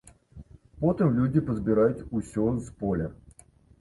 [0.83, 3.07] Потым людзі пазбіраюць усё з поля.